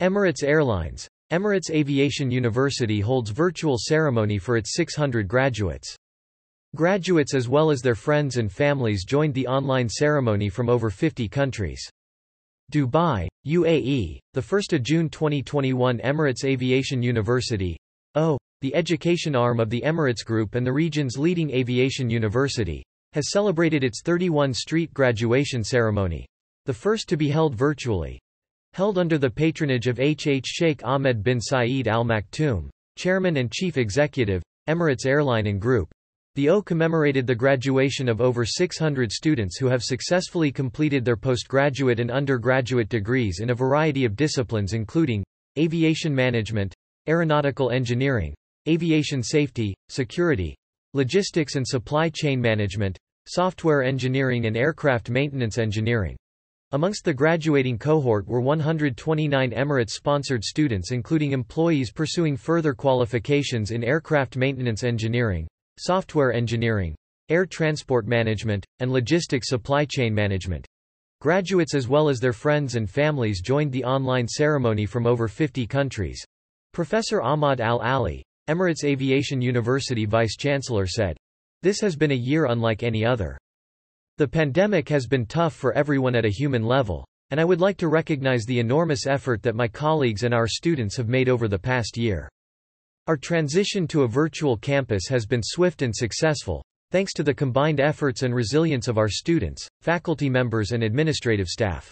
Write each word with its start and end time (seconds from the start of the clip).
Emirates 0.00 0.42
Airlines 0.42 1.06
Emirates 1.30 1.68
Aviation 1.70 2.30
University 2.30 3.00
holds 3.00 3.28
virtual 3.28 3.76
ceremony 3.78 4.38
for 4.38 4.56
its 4.56 4.74
600 4.74 5.28
graduates. 5.28 5.94
Graduates 6.74 7.34
as 7.34 7.50
well 7.50 7.70
as 7.70 7.82
their 7.82 7.94
friends 7.94 8.38
and 8.38 8.50
families 8.50 9.04
joined 9.04 9.34
the 9.34 9.46
online 9.46 9.90
ceremony 9.90 10.48
from 10.48 10.70
over 10.70 10.88
50 10.88 11.28
countries. 11.28 11.86
Dubai, 12.72 13.28
UAE, 13.46 14.18
1 14.32 14.62
June 14.82 15.10
2021 15.10 15.98
Emirates 15.98 16.44
Aviation 16.44 17.02
University 17.02 17.76
O, 18.14 18.38
the 18.62 18.74
education 18.74 19.36
arm 19.36 19.60
of 19.60 19.68
the 19.68 19.82
Emirates 19.82 20.24
Group 20.24 20.54
and 20.54 20.66
the 20.66 20.72
region's 20.72 21.18
leading 21.18 21.50
aviation 21.50 22.08
university, 22.08 22.82
has 23.12 23.30
celebrated 23.30 23.84
its 23.84 24.00
31 24.02 24.54
Street 24.54 24.94
graduation 24.94 25.62
ceremony, 25.62 26.26
the 26.64 26.72
first 26.72 27.06
to 27.10 27.18
be 27.18 27.28
held 27.28 27.54
virtually. 27.54 28.18
Held 28.74 28.98
under 28.98 29.18
the 29.18 29.30
patronage 29.30 29.86
of 29.88 29.98
H. 29.98 30.26
H. 30.26 30.46
Sheikh 30.46 30.84
Ahmed 30.84 31.22
bin 31.22 31.40
Saeed 31.40 31.88
Al 31.88 32.04
Maktoum, 32.04 32.70
Chairman 32.96 33.36
and 33.36 33.50
Chief 33.50 33.76
Executive, 33.76 34.42
Emirates 34.68 35.06
Airline 35.06 35.46
and 35.46 35.60
Group, 35.60 35.88
the 36.36 36.48
O 36.48 36.62
commemorated 36.62 37.26
the 37.26 37.34
graduation 37.34 38.08
of 38.08 38.20
over 38.20 38.44
600 38.44 39.10
students 39.10 39.58
who 39.58 39.66
have 39.66 39.82
successfully 39.82 40.52
completed 40.52 41.04
their 41.04 41.16
postgraduate 41.16 41.98
and 41.98 42.10
undergraduate 42.10 42.88
degrees 42.88 43.40
in 43.40 43.50
a 43.50 43.54
variety 43.54 44.04
of 44.04 44.14
disciplines 44.14 44.72
including 44.72 45.24
aviation 45.58 46.14
management, 46.14 46.72
aeronautical 47.08 47.70
engineering, 47.70 48.32
aviation 48.68 49.24
safety, 49.24 49.74
security, 49.88 50.54
logistics 50.94 51.56
and 51.56 51.66
supply 51.66 52.08
chain 52.08 52.40
management, 52.40 52.96
software 53.26 53.82
engineering 53.82 54.46
and 54.46 54.56
aircraft 54.56 55.10
maintenance 55.10 55.58
engineering. 55.58 56.16
Amongst 56.72 57.04
the 57.04 57.12
graduating 57.12 57.78
cohort 57.78 58.28
were 58.28 58.40
129 58.40 59.50
Emirates-sponsored 59.50 60.44
students 60.44 60.92
including 60.92 61.32
employees 61.32 61.90
pursuing 61.90 62.36
further 62.36 62.74
qualifications 62.74 63.72
in 63.72 63.82
aircraft 63.82 64.36
maintenance 64.36 64.84
engineering, 64.84 65.48
software 65.80 66.32
engineering, 66.32 66.94
air 67.28 67.44
transport 67.44 68.06
management, 68.06 68.64
and 68.78 68.92
logistics 68.92 69.48
supply 69.48 69.84
chain 69.84 70.14
management. 70.14 70.64
Graduates 71.20 71.74
as 71.74 71.88
well 71.88 72.08
as 72.08 72.20
their 72.20 72.32
friends 72.32 72.76
and 72.76 72.88
families 72.88 73.42
joined 73.42 73.72
the 73.72 73.82
online 73.82 74.28
ceremony 74.28 74.86
from 74.86 75.08
over 75.08 75.26
50 75.26 75.66
countries. 75.66 76.24
Professor 76.72 77.20
Ahmad 77.20 77.60
Al-Ali, 77.60 78.22
Emirates 78.48 78.84
Aviation 78.84 79.42
University 79.42 80.04
Vice-Chancellor 80.04 80.86
said, 80.86 81.16
This 81.62 81.80
has 81.80 81.96
been 81.96 82.12
a 82.12 82.14
year 82.14 82.44
unlike 82.44 82.84
any 82.84 83.04
other. 83.04 83.38
The 84.20 84.28
pandemic 84.28 84.86
has 84.90 85.06
been 85.06 85.24
tough 85.24 85.54
for 85.54 85.72
everyone 85.72 86.14
at 86.14 86.26
a 86.26 86.28
human 86.28 86.62
level, 86.62 87.06
and 87.30 87.40
I 87.40 87.44
would 87.46 87.62
like 87.62 87.78
to 87.78 87.88
recognize 87.88 88.44
the 88.44 88.58
enormous 88.58 89.06
effort 89.06 89.42
that 89.44 89.54
my 89.54 89.66
colleagues 89.66 90.24
and 90.24 90.34
our 90.34 90.46
students 90.46 90.94
have 90.98 91.08
made 91.08 91.30
over 91.30 91.48
the 91.48 91.58
past 91.58 91.96
year. 91.96 92.28
Our 93.06 93.16
transition 93.16 93.88
to 93.88 94.02
a 94.02 94.06
virtual 94.06 94.58
campus 94.58 95.08
has 95.08 95.24
been 95.24 95.40
swift 95.42 95.80
and 95.80 95.96
successful, 95.96 96.62
thanks 96.90 97.14
to 97.14 97.22
the 97.22 97.32
combined 97.32 97.80
efforts 97.80 98.22
and 98.22 98.34
resilience 98.34 98.88
of 98.88 98.98
our 98.98 99.08
students, 99.08 99.66
faculty 99.80 100.28
members 100.28 100.72
and 100.72 100.82
administrative 100.82 101.48
staff. 101.48 101.90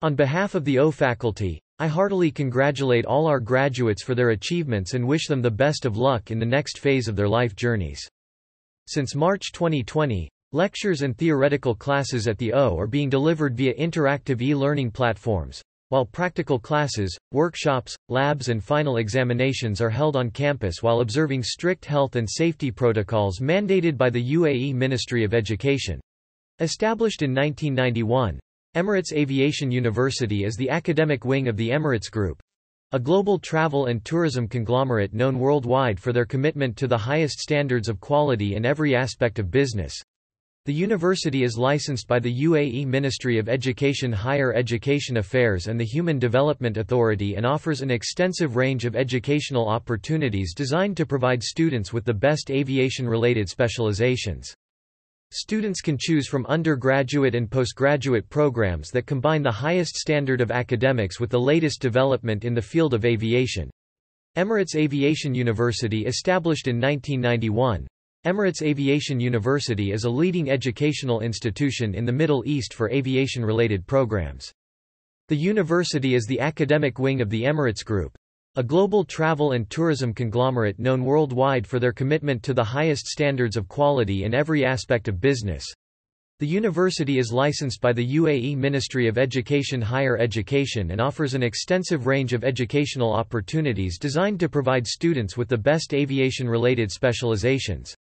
On 0.00 0.14
behalf 0.14 0.54
of 0.54 0.64
the 0.64 0.78
O 0.78 0.90
faculty, 0.90 1.60
I 1.78 1.86
heartily 1.86 2.30
congratulate 2.30 3.04
all 3.04 3.26
our 3.26 3.40
graduates 3.40 4.02
for 4.02 4.14
their 4.14 4.30
achievements 4.30 4.94
and 4.94 5.06
wish 5.06 5.26
them 5.26 5.42
the 5.42 5.50
best 5.50 5.84
of 5.84 5.98
luck 5.98 6.30
in 6.30 6.38
the 6.38 6.46
next 6.46 6.78
phase 6.78 7.08
of 7.08 7.16
their 7.16 7.28
life 7.28 7.54
journeys. 7.54 8.00
Since 8.86 9.14
March 9.14 9.52
2020, 9.52 10.30
lectures 10.52 11.02
and 11.02 11.16
theoretical 11.16 11.74
classes 11.74 12.28
at 12.28 12.38
the 12.38 12.52
O 12.52 12.78
are 12.78 12.86
being 12.86 13.08
delivered 13.08 13.56
via 13.56 13.74
interactive 13.74 14.42
e-learning 14.42 14.90
platforms, 14.90 15.62
while 15.88 16.06
practical 16.06 16.58
classes, 16.58 17.16
workshops, 17.32 17.94
labs 18.08 18.48
and 18.48 18.64
final 18.64 18.96
examinations 18.96 19.80
are 19.80 19.90
held 19.90 20.16
on 20.16 20.30
campus 20.30 20.82
while 20.82 21.00
observing 21.00 21.42
strict 21.42 21.84
health 21.84 22.16
and 22.16 22.28
safety 22.28 22.70
protocols 22.70 23.40
mandated 23.40 23.96
by 23.96 24.08
the 24.08 24.32
UAE 24.32 24.74
Ministry 24.74 25.24
of 25.24 25.34
Education. 25.34 26.00
Established 26.60 27.22
in 27.22 27.34
1991, 27.34 28.40
Emirates 28.74 29.12
Aviation 29.12 29.70
University 29.70 30.44
is 30.44 30.56
the 30.56 30.70
academic 30.70 31.24
wing 31.24 31.48
of 31.48 31.56
the 31.56 31.68
Emirates 31.68 32.10
Group, 32.10 32.40
a 32.92 32.98
global 32.98 33.38
travel 33.38 33.86
and 33.86 34.04
tourism 34.04 34.46
conglomerate 34.46 35.14
known 35.14 35.38
worldwide 35.38 35.98
for 35.98 36.12
their 36.12 36.26
commitment 36.26 36.76
to 36.76 36.86
the 36.86 36.98
highest 36.98 37.38
standards 37.38 37.88
of 37.88 38.00
quality 38.00 38.54
in 38.54 38.66
every 38.66 38.94
aspect 38.94 39.38
of 39.38 39.50
business. 39.50 39.94
The 40.64 40.72
university 40.72 41.42
is 41.42 41.58
licensed 41.58 42.06
by 42.06 42.20
the 42.20 42.44
UAE 42.44 42.86
Ministry 42.86 43.36
of 43.36 43.48
Education 43.48 44.12
Higher 44.12 44.54
Education 44.54 45.16
Affairs 45.16 45.66
and 45.66 45.80
the 45.80 45.84
Human 45.84 46.20
Development 46.20 46.76
Authority 46.76 47.34
and 47.34 47.44
offers 47.44 47.82
an 47.82 47.90
extensive 47.90 48.54
range 48.54 48.84
of 48.84 48.94
educational 48.94 49.68
opportunities 49.68 50.54
designed 50.54 50.96
to 50.98 51.04
provide 51.04 51.42
students 51.42 51.92
with 51.92 52.04
the 52.04 52.14
best 52.14 52.48
aviation-related 52.48 53.48
specializations. 53.48 54.54
Students 55.32 55.80
can 55.80 55.98
choose 55.98 56.28
from 56.28 56.46
undergraduate 56.46 57.34
and 57.34 57.50
postgraduate 57.50 58.30
programs 58.30 58.90
that 58.90 59.06
combine 59.06 59.42
the 59.42 59.50
highest 59.50 59.96
standard 59.96 60.40
of 60.40 60.52
academics 60.52 61.18
with 61.18 61.30
the 61.30 61.40
latest 61.40 61.80
development 61.80 62.44
in 62.44 62.54
the 62.54 62.62
field 62.62 62.94
of 62.94 63.04
aviation. 63.04 63.68
Emirates 64.36 64.76
Aviation 64.76 65.34
University 65.34 66.06
established 66.06 66.68
in 66.68 66.76
1991, 66.80 67.84
Emirates 68.24 68.62
Aviation 68.62 69.18
University 69.18 69.90
is 69.90 70.04
a 70.04 70.08
leading 70.08 70.48
educational 70.48 71.22
institution 71.22 71.92
in 71.92 72.04
the 72.04 72.12
Middle 72.12 72.44
East 72.46 72.72
for 72.72 72.88
aviation-related 72.88 73.84
programs. 73.84 74.52
The 75.26 75.34
university 75.34 76.14
is 76.14 76.24
the 76.24 76.38
academic 76.38 77.00
wing 77.00 77.20
of 77.20 77.30
the 77.30 77.42
Emirates 77.42 77.84
Group, 77.84 78.16
a 78.54 78.62
global 78.62 79.02
travel 79.02 79.50
and 79.50 79.68
tourism 79.68 80.14
conglomerate 80.14 80.78
known 80.78 81.04
worldwide 81.04 81.66
for 81.66 81.80
their 81.80 81.92
commitment 81.92 82.44
to 82.44 82.54
the 82.54 82.62
highest 82.62 83.08
standards 83.08 83.56
of 83.56 83.66
quality 83.66 84.22
in 84.22 84.34
every 84.34 84.64
aspect 84.64 85.08
of 85.08 85.20
business. 85.20 85.64
The 86.38 86.46
university 86.46 87.18
is 87.18 87.32
licensed 87.32 87.80
by 87.80 87.92
the 87.92 88.06
UAE 88.06 88.56
Ministry 88.56 89.08
of 89.08 89.18
Education 89.18 89.82
Higher 89.82 90.16
Education 90.16 90.92
and 90.92 91.00
offers 91.00 91.34
an 91.34 91.42
extensive 91.42 92.06
range 92.06 92.34
of 92.34 92.44
educational 92.44 93.12
opportunities 93.12 93.98
designed 93.98 94.38
to 94.38 94.48
provide 94.48 94.86
students 94.86 95.36
with 95.36 95.48
the 95.48 95.58
best 95.58 95.92
aviation-related 95.92 96.92
specializations. 96.92 97.96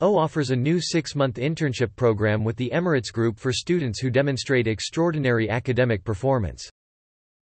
O 0.00 0.16
offers 0.16 0.50
a 0.50 0.56
new 0.56 0.80
six-month 0.80 1.36
internship 1.36 1.94
program 1.94 2.42
with 2.42 2.56
the 2.56 2.70
Emirates 2.72 3.12
Group 3.12 3.38
for 3.38 3.52
students 3.52 4.00
who 4.00 4.10
demonstrate 4.10 4.66
extraordinary 4.66 5.48
academic 5.48 6.02
performance. 6.02 6.68